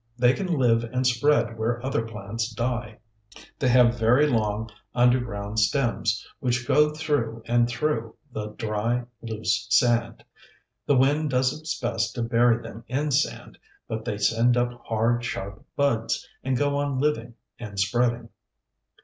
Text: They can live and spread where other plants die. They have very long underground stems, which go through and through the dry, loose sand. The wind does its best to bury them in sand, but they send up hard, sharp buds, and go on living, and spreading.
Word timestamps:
They 0.17 0.33
can 0.33 0.57
live 0.57 0.83
and 0.83 1.05
spread 1.05 1.59
where 1.59 1.85
other 1.85 2.03
plants 2.07 2.51
die. 2.51 2.97
They 3.59 3.67
have 3.67 3.99
very 3.99 4.25
long 4.25 4.71
underground 4.95 5.59
stems, 5.59 6.27
which 6.39 6.67
go 6.67 6.89
through 6.91 7.43
and 7.45 7.69
through 7.69 8.15
the 8.31 8.47
dry, 8.53 9.03
loose 9.21 9.67
sand. 9.69 10.25
The 10.87 10.97
wind 10.97 11.29
does 11.29 11.53
its 11.53 11.79
best 11.79 12.15
to 12.15 12.23
bury 12.23 12.63
them 12.63 12.83
in 12.87 13.11
sand, 13.11 13.59
but 13.87 14.03
they 14.03 14.17
send 14.17 14.57
up 14.57 14.71
hard, 14.87 15.23
sharp 15.23 15.63
buds, 15.75 16.27
and 16.43 16.57
go 16.57 16.77
on 16.77 16.99
living, 16.99 17.35
and 17.59 17.79
spreading. 17.79 18.29